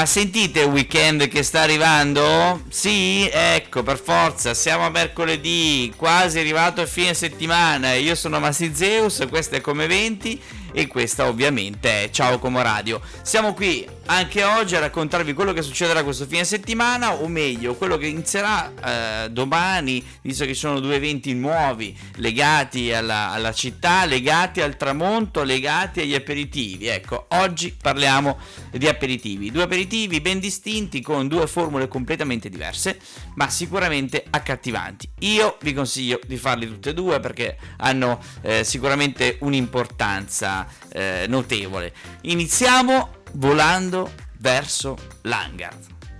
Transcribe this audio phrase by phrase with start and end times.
[0.00, 2.62] Ma sentite il weekend che sta arrivando?
[2.70, 7.92] Sì, ecco, per forza, siamo a mercoledì, quasi arrivato il fine settimana.
[7.92, 10.40] Io sono Massi Zeus, questo è Come 20
[10.72, 12.98] e questa ovviamente è Ciao Como Radio.
[13.20, 17.96] Siamo qui anche oggi a raccontarvi quello che succederà questo fine settimana, o meglio, quello
[17.96, 24.04] che inizierà eh, domani, visto che ci sono due eventi nuovi legati alla, alla, città,
[24.06, 26.88] legati al tramonto, legati agli aperitivi.
[26.88, 28.38] Ecco, oggi parliamo
[28.72, 32.98] di aperitivi, due aperitivi ben distinti con due formule completamente diverse,
[33.36, 35.08] ma sicuramente accattivanti.
[35.20, 41.92] Io vi consiglio di farli tutte e due perché hanno eh, sicuramente un'importanza eh, notevole.
[42.22, 45.76] Iniziamo volando verso l'hangar,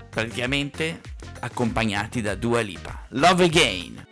[0.09, 1.01] praticamente
[1.41, 3.07] accompagnati da Dua Lipa.
[3.11, 4.10] Love Again.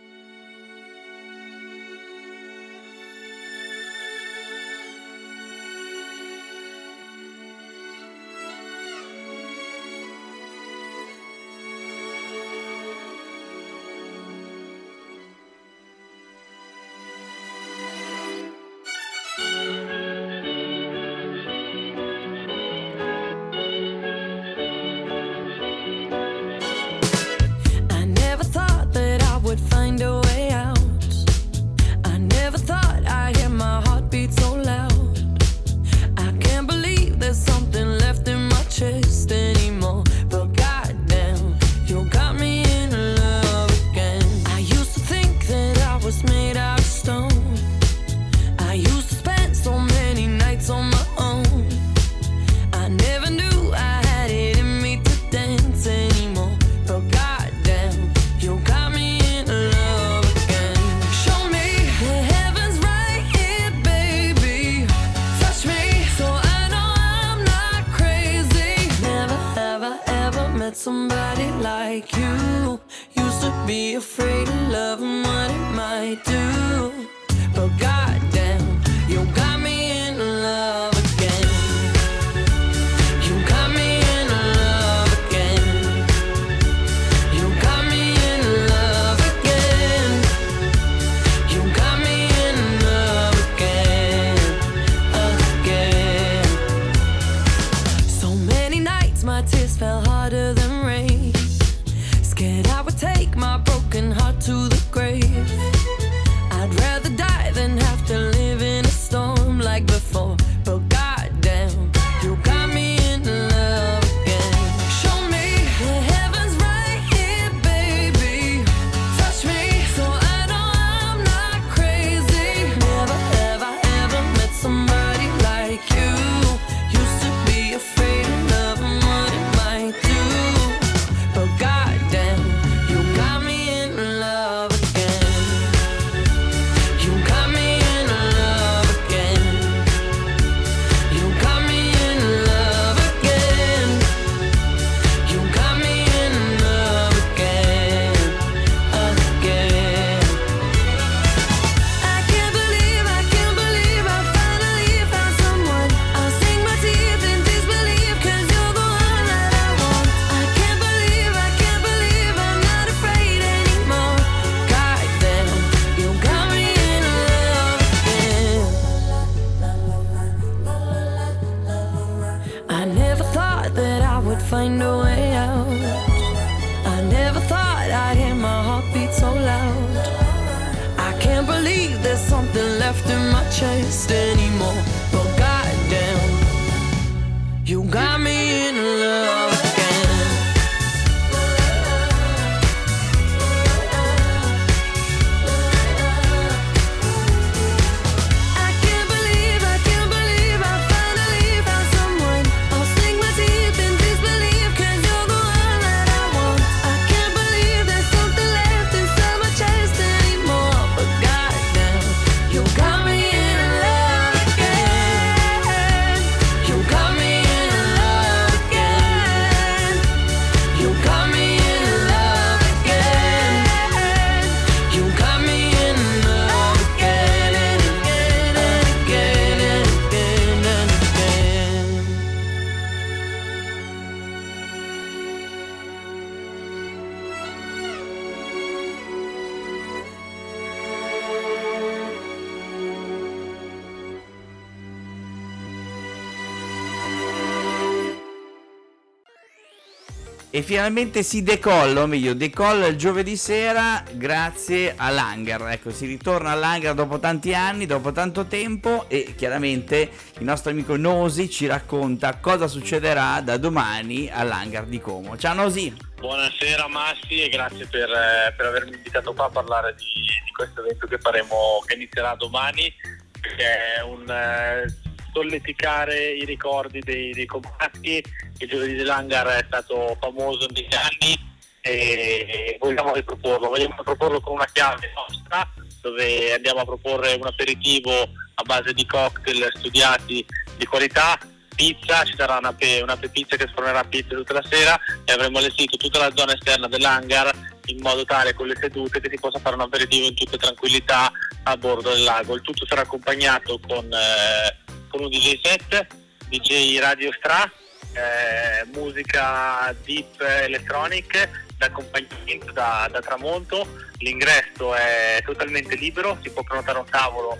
[250.59, 255.71] E finalmente si decolla, o meglio, decolla il giovedì sera grazie all'hangar.
[255.71, 260.97] Ecco, si ritorna all'hangar dopo tanti anni, dopo tanto tempo e chiaramente il nostro amico
[260.97, 265.37] Nosi ci racconta cosa succederà da domani all'hangar di Como.
[265.37, 265.97] Ciao Nosi!
[266.19, 270.81] Buonasera Massi e grazie per, eh, per avermi invitato qua a parlare di, di, questo
[270.81, 272.93] evento che faremo, che inizierà domani,
[273.41, 275.08] che è un eh,
[275.39, 278.23] solleticare i ricordi dei, dei combatti.
[278.59, 281.39] Il giovedì dell'hangar è stato famoso negli anni
[281.81, 283.69] e vogliamo riproporlo.
[283.69, 289.07] Vogliamo proporlo con una chiave nostra dove andiamo a proporre un aperitivo a base di
[289.07, 290.45] cocktail studiati
[290.77, 291.39] di qualità
[291.75, 295.59] pizza, ci sarà una, pe- una pizza che sfornerà pizza tutta la sera e avremo
[295.59, 297.53] allestito tutta la zona esterna dell'hangar
[297.87, 301.31] in modo tale con le sedute che si possa fare un aperitivo in tutta tranquillità
[301.63, 302.55] a bordo del lago.
[302.55, 306.07] Il tutto sarà accompagnato con, eh, con un DJ set,
[306.49, 307.71] DJ Radio Stra,
[308.13, 313.87] eh, musica deep electronic d'accompagnamento da, da tramonto.
[314.19, 317.59] L'ingresso è totalmente libero, si può prenotare un tavolo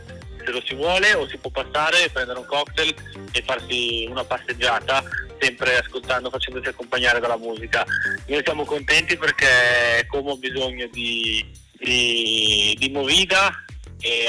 [0.49, 2.95] se lo si vuole o si può passare, prendere un cocktail
[3.33, 5.05] e farsi una passeggiata
[5.39, 7.85] sempre ascoltando, facendosi accompagnare dalla musica.
[8.27, 11.45] Noi siamo contenti perché Como ha bisogno di,
[11.79, 13.49] di, di movida,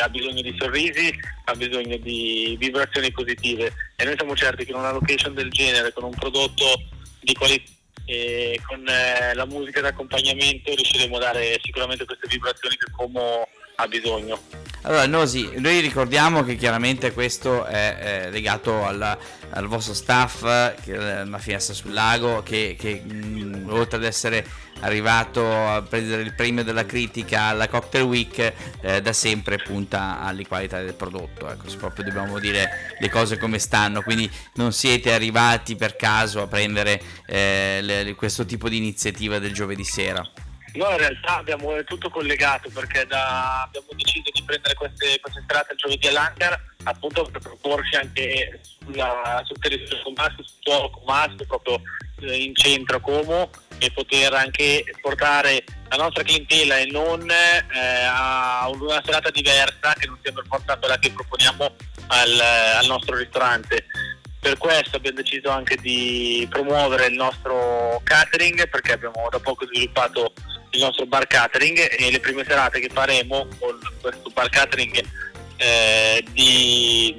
[0.01, 1.17] ha bisogno di sorrisi,
[1.49, 5.93] ha bisogno di vibrazioni positive e noi siamo certi che in una location del genere,
[5.93, 6.81] con un prodotto
[7.21, 7.71] di qualità
[8.05, 13.87] e con eh, la musica d'accompagnamento riusciremo a dare sicuramente queste vibrazioni che Como ha
[13.87, 14.41] bisogno.
[14.81, 19.17] Allora, Nosi, noi ricordiamo che chiaramente questo è, legato alla,
[19.51, 20.41] al vostro staff,
[20.83, 24.45] che è una finestra sul lago, che, che mm, oltre ad essere
[24.81, 30.47] arrivato a prendere il premio della critica alla Cocktail Week, eh, da sempre punta alle
[30.47, 31.49] qualità del prodotto.
[31.49, 36.41] Ecco, se proprio dobbiamo dire le cose come stanno, quindi non siete arrivati per caso
[36.41, 40.27] a prendere eh, le, questo tipo di iniziativa del giovedì sera.
[40.73, 45.73] Noi in realtà abbiamo tutto collegato perché da, abbiamo deciso di prendere queste, queste serate
[45.73, 48.61] il giovedì all'Ancar appunto per proporci anche
[49.43, 51.81] sul territorio comasco, sul suolo comasco, proprio
[52.21, 58.69] in centro a Como e poter anche portare la nostra clientela e non eh, a
[58.71, 61.75] una serata diversa che non sia per forza quella che proponiamo
[62.07, 63.85] al, al nostro ristorante.
[64.39, 70.33] Per questo abbiamo deciso anche di promuovere il nostro catering perché abbiamo da poco sviluppato
[70.71, 75.03] il nostro bar catering e le prime serate che faremo con questo bar catering
[75.57, 77.15] eh, di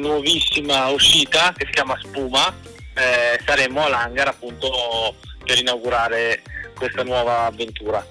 [0.00, 2.54] nuovissima uscita che si chiama Spuma
[2.94, 6.42] eh, saremo all'hangar appunto per inaugurare
[6.76, 8.04] questa nuova avventura.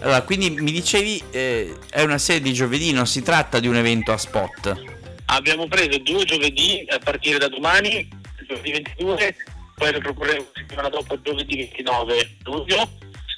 [0.00, 3.76] Allora, quindi mi dicevi eh, è una serie di giovedì, non si tratta di un
[3.76, 4.82] evento a spot.
[5.26, 8.08] Abbiamo preso due giovedì a partire da domani,
[8.46, 9.36] giovedì 22,
[9.76, 12.88] poi lo proporremo settimana dopo giovedì 29 luglio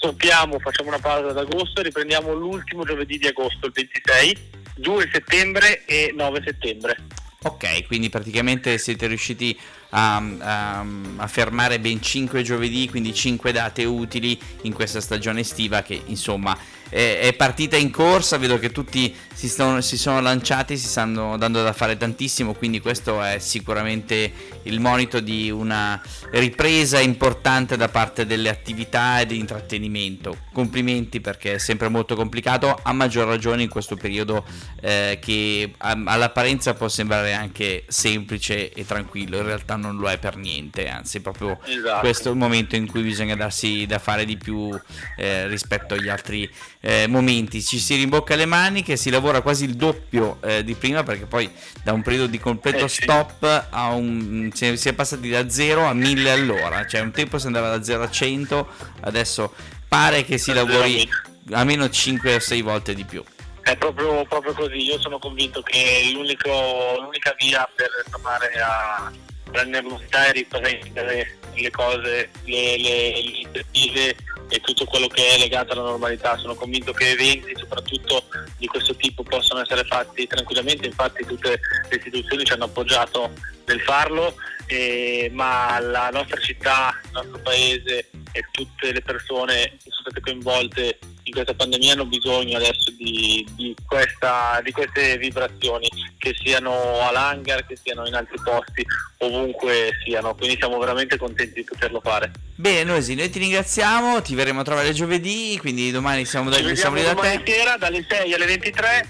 [0.03, 4.37] stoppiamo, facciamo una pausa ad agosto e riprendiamo l'ultimo giovedì di agosto, il 26,
[4.75, 6.97] 2 settembre e 9 settembre.
[7.45, 9.59] Ok, quindi praticamente siete riusciti
[9.91, 15.83] a, a, a, fermare ben 5 giovedì, quindi 5 date utili in questa stagione estiva
[15.83, 16.57] che insomma
[16.93, 21.39] è, è partita in corsa, vedo che tutti si, stanno, si, sono lanciati, si stanno
[21.39, 24.31] dando da fare tantissimo, quindi questo è sicuramente
[24.65, 26.01] il monito di una
[26.33, 30.37] ripresa importante da parte delle attività e dell'intrattenimento.
[30.53, 34.45] Complimenti perché è sempre molto complicato, a maggior ragione in questo periodo
[34.83, 40.37] eh, che all'apparenza può sembrare anche semplice e tranquillo, in realtà non lo è per
[40.37, 42.01] niente, anzi proprio esatto.
[42.01, 44.79] questo è il momento in cui bisogna darsi da fare di più
[45.17, 46.49] eh, rispetto agli altri
[46.83, 47.63] eh, momenti.
[47.63, 51.51] Ci si rimbocca le maniche, si lavora quasi il doppio eh, di prima perché poi
[51.83, 55.49] da un periodo di completo eh, stop a un, si, è, si è passati da
[55.49, 58.69] 0 a 1000 all'ora, cioè un tempo si andava da 0 a 100,
[59.03, 59.55] adesso
[59.89, 61.09] pare che si lavori
[61.53, 63.23] almeno 5 o 6 volte di più.
[63.63, 69.13] È proprio, proprio così, io sono convinto che l'unica via per tornare a
[69.53, 74.17] la nervosità e riprendere le cose, le iniziative
[74.53, 76.37] e tutto quello che è legato alla normalità.
[76.37, 78.25] Sono convinto che eventi, soprattutto
[78.59, 83.33] di questo tipo, possano essere fatti tranquillamente, infatti tutte le istituzioni ci hanno appoggiato
[83.65, 84.35] nel farlo,
[84.67, 90.21] eh, ma la nostra città, il nostro paese e tutte le persone che sono state
[90.21, 95.89] coinvolte in questa pandemia hanno bisogno adesso di, di, questa, di queste vibrazioni,
[96.23, 98.87] che siano all'hangar, che siano in altri posti,
[99.19, 100.37] ovunque siano.
[100.37, 102.31] Quindi siamo veramente contenti di poterlo fare.
[102.55, 106.95] Bene, Noesi, noi ti ringraziamo, ti verremo a trovare giovedì, quindi domani siamo, da, siamo
[106.95, 107.43] lì da te.
[107.45, 109.09] sera dalle 6 alle 23,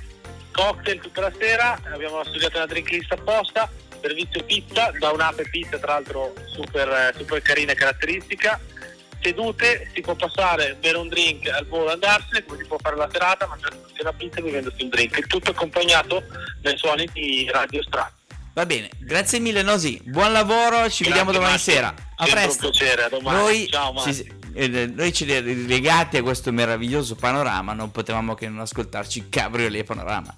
[0.53, 5.79] cocktail tutta la sera, abbiamo studiato una drink list apposta, servizio pizza, da un'ape pizza
[5.79, 8.59] tra l'altro super, super carina e caratteristica
[9.23, 12.97] sedute, si può passare, bere un drink al volo e andarsene, come si può fare
[12.97, 15.17] la serata, mangiarsi una pizza e bevendosi un drink.
[15.19, 16.25] Il tutto accompagnato
[16.63, 18.13] dai suoni di Radio Strat.
[18.55, 21.71] Va bene, grazie mille Nosi, buon lavoro, ci grazie, vediamo domani Marco.
[21.71, 21.95] sera.
[22.17, 22.67] A presto.
[22.67, 23.39] Un piacere, a domani.
[23.39, 25.25] Noi, Ciao, ci, eh, noi ci
[25.67, 30.37] legati a questo meraviglioso panorama, non potevamo che non ascoltarci Cabriolet Panorama.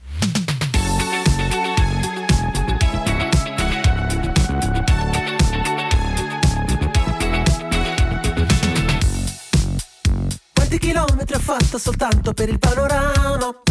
[10.52, 13.62] Quanti chilometri ho fatto soltanto per il panorama?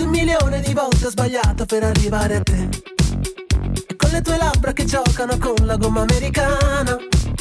[0.00, 2.68] Un milione di volte ho sbagliato per arrivare a te.
[3.86, 6.96] E con le tue labbra che giocano con la gomma americana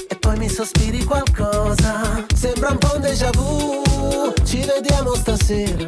[0.08, 2.26] e poi mi sospiri qualcosa.
[2.34, 5.88] Sembra un po' un déjà vu, ci vediamo stasera.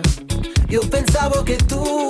[0.70, 2.08] Io pensavo che tu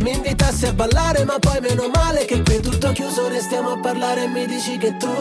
[0.00, 4.24] mi invitassi a ballare, ma poi meno male che qui tutto chiuso, restiamo a parlare
[4.24, 5.12] e mi dici che tu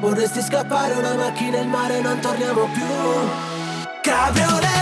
[0.00, 2.84] vorresti scappare una macchina e il mare, non torniamo più.
[4.00, 4.79] Cabriolet,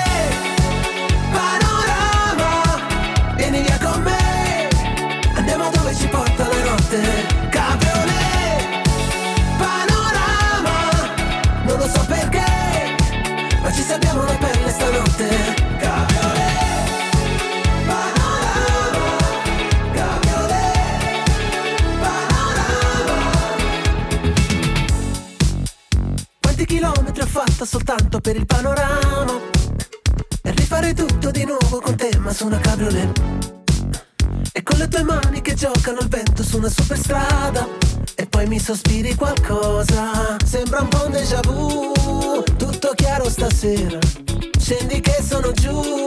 [13.89, 15.29] ci sappiamo la pelle stanotte.
[15.79, 16.67] Cabriolet
[17.87, 19.17] Panorama
[19.95, 20.77] Cabriolet
[21.99, 23.31] Panorama
[26.41, 29.41] Quanti chilometri ho fatto soltanto per il panorama?
[30.43, 33.23] E rifare tutto di nuovo con te ma su una cabriolet.
[34.53, 37.88] E con le tue mani che giocano al vento su una superstrada
[38.39, 40.37] poi mi sospiri qualcosa.
[40.45, 41.93] Sembra un po' un déjà vu.
[42.57, 43.99] Tutto chiaro stasera.
[44.57, 46.07] Scendi che sono giù.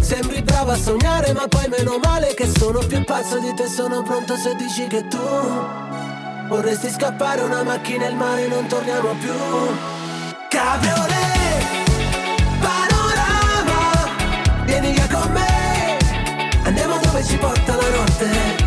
[0.00, 3.66] Sembri brava a sognare ma poi meno male che sono più pazzo di te.
[3.66, 5.18] Sono pronto se dici che tu
[6.48, 9.34] Vorresti scappare una macchina e il mare non torniamo più.
[10.50, 11.90] Cabriolet
[12.60, 15.98] Panorama Vieni via con me.
[16.62, 18.63] Andiamo dove ci porta la notte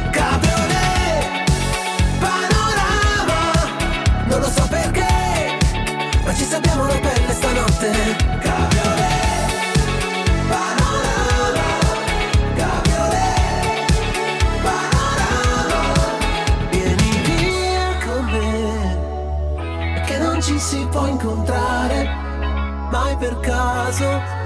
[23.18, 24.37] per caso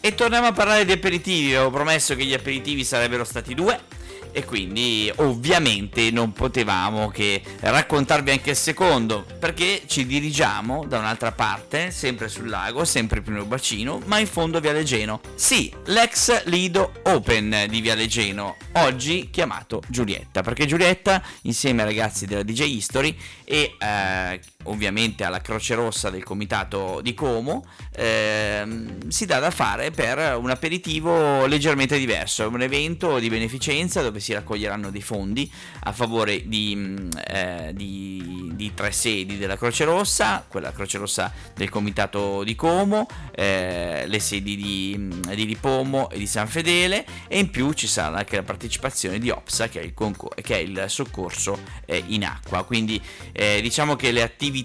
[0.00, 1.54] E torniamo a parlare di aperitivi.
[1.54, 3.96] Avevo promesso che gli aperitivi sarebbero stati due
[4.32, 11.32] e quindi ovviamente non potevamo che raccontarvi anche il secondo perché ci dirigiamo da un'altra
[11.32, 15.20] parte, sempre sul lago, sempre più nel bacino, ma in fondo Viale Geno.
[15.34, 22.26] Sì, l'ex Lido Open di Viale Geno, oggi chiamato Giulietta, perché Giulietta insieme ai ragazzi
[22.26, 28.66] della DJ History e eh, ovviamente alla Croce Rossa del comitato di Como eh,
[29.08, 34.32] si dà da fare per un aperitivo leggermente diverso, un evento di beneficenza dove si
[34.32, 40.44] raccoglieranno dei fondi a favore di, mm, eh, di, di tre sedi della Croce Rossa,
[40.46, 46.18] quella Croce Rossa del comitato di Como, eh, le sedi di, mm, di Lipomo e
[46.18, 49.84] di San Fedele e in più ci sarà anche la partecipazione di OPSA che è
[49.84, 53.00] il, concor- che è il soccorso eh, in acqua, quindi
[53.32, 54.57] eh, diciamo che le attività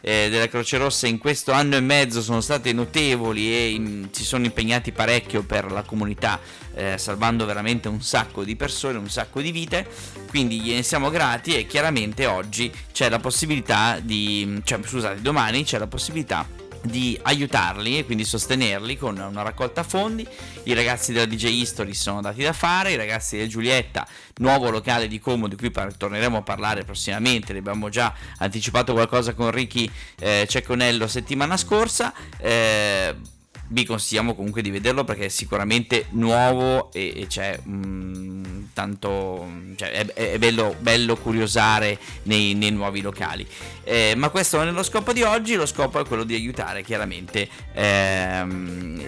[0.00, 4.22] eh, della Croce Rossa in questo anno e mezzo sono state notevoli e in, si
[4.22, 6.38] sono impegnati parecchio per la comunità,
[6.74, 9.88] eh, salvando veramente un sacco di persone, un sacco di vite,
[10.28, 15.78] quindi gliene siamo grati e chiaramente oggi c'è la possibilità di, cioè scusate, domani c'è
[15.78, 16.46] la possibilità
[16.84, 20.26] di aiutarli e quindi sostenerli con una raccolta fondi.
[20.64, 25.08] I ragazzi della DJ History sono dati da fare, i ragazzi di Giulietta, nuovo locale
[25.08, 29.50] di Como di cui par- torneremo a parlare prossimamente, ne abbiamo già anticipato qualcosa con
[29.50, 32.12] Ricky eh, Cecconello settimana scorsa.
[32.38, 33.14] Eh,
[33.68, 39.90] vi consigliamo comunque di vederlo perché è sicuramente nuovo e, e c'è um, tanto cioè,
[39.90, 43.46] è, è bello, bello, curiosare nei, nei nuovi locali.
[43.84, 46.82] Eh, ma questo non è lo scopo di oggi, lo scopo è quello di aiutare
[46.82, 49.04] chiaramente ehm,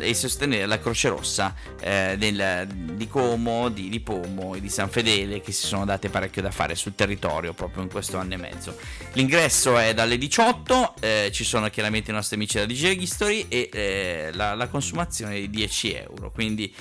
[0.00, 4.88] e sostenere la Croce Rossa eh, del, di Como, di, di Pomo e di San
[4.88, 8.38] Fedele che si sono date parecchio da fare sul territorio proprio in questo anno e
[8.38, 8.76] mezzo.
[9.12, 13.68] L'ingresso è dalle 18, eh, ci sono chiaramente i nostri amici da DJ History e
[13.76, 16.74] eh, la, la consumazione di 10 euro, quindi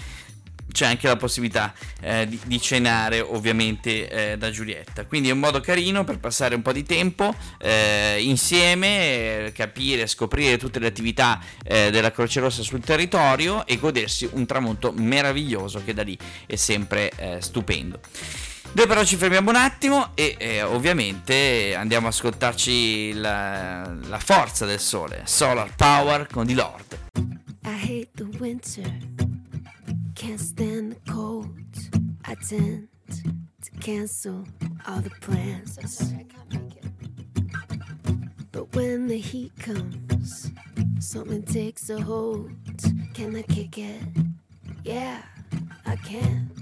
[0.72, 5.06] c'è anche la possibilità eh, di, di, cenare ovviamente eh, da Giulietta.
[5.06, 10.58] Quindi è un modo carino per passare un po' di tempo eh, insieme, capire, scoprire
[10.58, 15.94] tutte le attività eh, della Croce Rossa sul territorio e godersi un tramonto meraviglioso che
[15.94, 18.00] da lì è sempre eh, stupendo.
[18.76, 24.66] Noi però ci fermiamo un attimo e eh, ovviamente andiamo a ascoltarci la, la forza
[24.66, 26.98] del sole, Solar Power con The Lord.
[27.64, 28.84] I hate the winter.
[30.14, 31.56] Can't stand the cold.
[32.28, 34.46] I tend to cancel
[34.86, 35.78] all the plans.
[38.52, 40.52] But when the heat comes,
[41.00, 42.52] something takes a hold.
[43.14, 44.02] Can I kick it?
[44.84, 45.22] Yeah,
[45.86, 46.55] I can.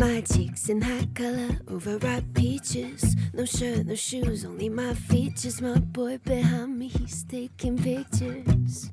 [0.00, 3.14] My cheeks in high color, overripe peaches.
[3.34, 5.60] No shirt, no shoes, only my features.
[5.60, 8.90] My boy behind me, he's taking pictures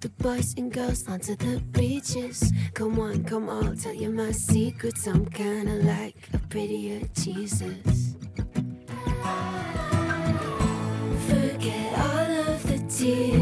[0.00, 2.52] the boys and girls onto the beaches.
[2.74, 5.06] Come on, come on, tell you my secrets.
[5.06, 8.14] I'm kinda like a prettier Jesus.
[11.28, 13.37] Forget all of the tears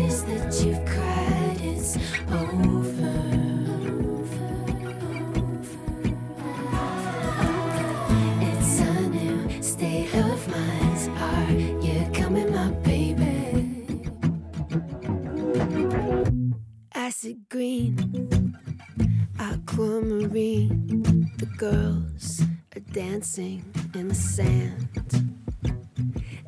[17.57, 18.55] green,
[19.41, 21.33] aquamarine.
[21.39, 22.43] The girls
[22.75, 23.65] are dancing
[23.95, 24.89] in the sand.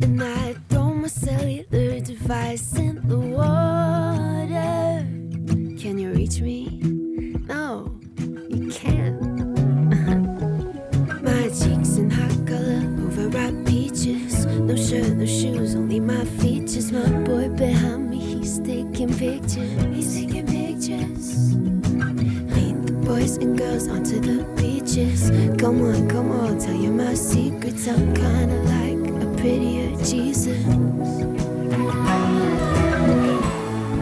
[0.02, 5.06] And I throw my cellular device in the water.
[5.80, 6.78] Can you reach me?
[7.52, 7.98] No,
[8.50, 9.18] you can't.
[11.22, 14.44] my cheeks in hot color, overripe peaches.
[14.44, 16.92] No shirt, no shoes, only my features.
[16.92, 19.87] My boy behind me, he's taking pictures.
[20.88, 22.54] He's taking pictures.
[22.56, 25.30] Lead the boys and girls onto the beaches.
[25.60, 27.86] Come on, come on, tell you my secrets.
[27.88, 30.64] I'm kinda like a prettier Jesus.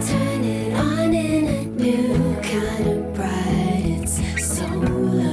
[0.09, 4.07] Turn it on in a new kind of bright.
[4.07, 5.27] It's solar.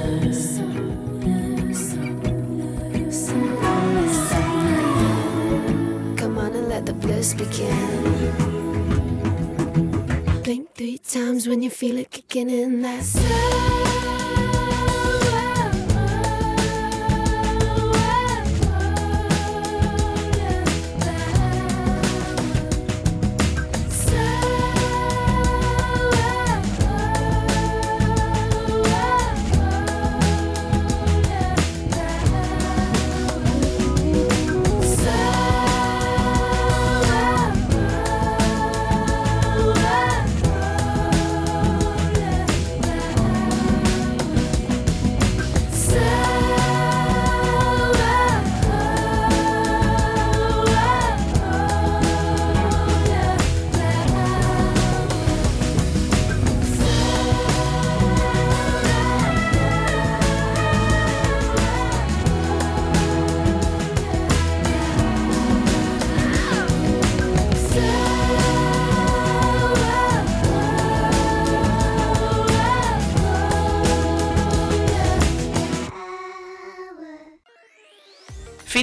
[6.18, 8.63] Come on and let the bliss begin
[11.14, 13.83] times when you feel it kicking in that slow.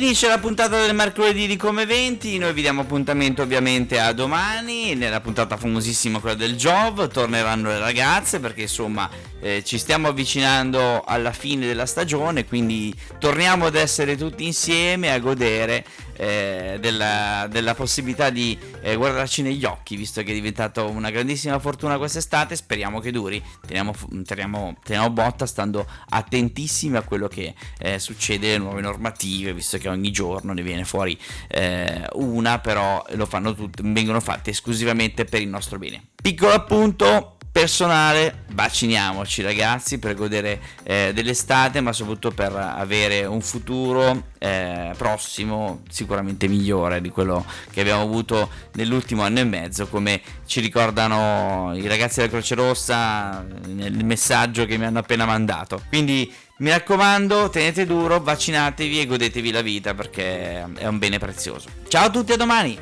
[0.00, 4.94] Finisce la puntata del mercoledì di Come 20, noi vi diamo appuntamento ovviamente a domani,
[4.94, 9.10] nella puntata famosissima quella del Jov, torneranno le ragazze perché insomma
[9.42, 15.18] eh, ci stiamo avvicinando alla fine della stagione, quindi torniamo ad essere tutti insieme a
[15.18, 15.84] godere
[16.20, 21.58] eh, della, della, possibilità di eh, guardarci negli occhi, visto che è diventato una grandissima
[21.58, 22.54] fortuna quest'estate.
[22.56, 23.42] Speriamo che duri.
[23.66, 23.94] Teniamo,
[24.26, 29.88] teniamo, teniamo botta, stando attentissimi a quello che eh, succede, le nuove normative, visto che
[29.88, 35.40] ogni giorno ne viene fuori eh, una, però lo fanno tutte, vengono fatte esclusivamente per
[35.40, 36.08] il nostro bene.
[36.20, 44.28] Piccolo appunto personale, vacciniamoci ragazzi per godere eh, dell'estate, ma soprattutto per avere un futuro
[44.38, 50.60] eh, prossimo sicuramente migliore di quello che abbiamo avuto nell'ultimo anno e mezzo, come ci
[50.60, 55.82] ricordano i ragazzi della Croce Rossa nel messaggio che mi hanno appena mandato.
[55.88, 61.68] Quindi mi raccomando, tenete duro, vaccinatevi e godetevi la vita perché è un bene prezioso.
[61.88, 62.80] Ciao a tutti, a domani!